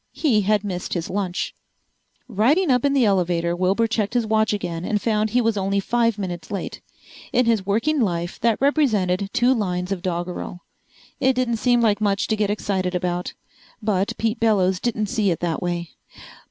He 0.13 0.41
had 0.41 0.63
missed 0.63 0.95
his 0.95 1.11
lunch. 1.11 1.53
Riding 2.27 2.71
up 2.71 2.83
in 2.85 2.93
the 2.93 3.05
elevator 3.05 3.55
Wilbur 3.55 3.85
checked 3.85 4.15
his 4.15 4.25
watch 4.25 4.51
again 4.51 4.83
and 4.83 4.99
found 4.99 5.29
he 5.29 5.41
was 5.41 5.57
only 5.57 5.79
five 5.79 6.17
minutes 6.17 6.49
late. 6.49 6.81
In 7.31 7.45
his 7.45 7.67
working 7.67 7.99
life 8.01 8.39
that 8.39 8.59
represented 8.59 9.29
two 9.31 9.53
lines 9.53 9.91
of 9.91 10.01
doggerel. 10.01 10.61
It 11.19 11.33
didn't 11.33 11.57
seem 11.57 11.81
like 11.81 12.01
much 12.01 12.25
to 12.29 12.35
get 12.35 12.49
excited 12.49 12.95
about. 12.95 13.35
But 13.79 14.17
Pete 14.17 14.39
Bellows 14.39 14.79
didn't 14.79 15.05
see 15.05 15.29
it 15.29 15.39
that 15.41 15.61
way. 15.61 15.91